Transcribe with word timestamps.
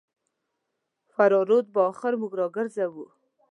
فراه 1.13 1.45
رود 1.49 1.65
به 1.73 1.81
اخر 1.91 2.13
موږ 2.21 2.31
راګرځوو. 2.39 3.05